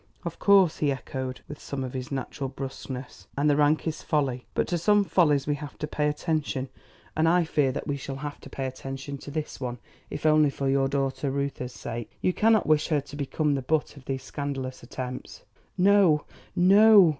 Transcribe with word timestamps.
"Of 0.23 0.39
course," 0.39 0.79
he 0.79 0.91
echoed, 0.91 1.41
with 1.47 1.59
some 1.61 1.83
of 1.83 1.93
his 1.93 2.11
natural 2.11 2.49
brusqueness, 2.49 3.27
"and 3.37 3.47
the 3.47 3.55
rankest 3.55 4.03
folly. 4.03 4.47
But 4.55 4.67
to 4.69 4.79
some 4.79 5.03
follies 5.03 5.45
we 5.45 5.53
have 5.53 5.77
to 5.77 5.85
pay 5.85 6.07
attention, 6.07 6.69
and 7.15 7.29
I 7.29 7.43
fear 7.43 7.71
that 7.71 7.85
we 7.85 7.97
shall 7.97 8.15
have 8.15 8.39
to 8.41 8.49
pay 8.49 8.65
attention 8.65 9.19
to 9.19 9.29
this 9.29 9.59
one 9.61 9.77
if 10.09 10.25
only 10.25 10.49
for 10.49 10.67
your 10.67 10.87
daughter 10.87 11.29
Reuther's 11.29 11.75
sake. 11.75 12.17
You 12.19 12.33
cannot 12.33 12.65
wish 12.65 12.87
her 12.87 13.01
to 13.01 13.15
become 13.15 13.53
the 13.53 13.61
butt 13.61 13.95
of 13.95 14.05
these 14.05 14.23
scandalous 14.23 14.81
attempts?" 14.81 15.43
"No, 15.77 16.25
no." 16.55 17.07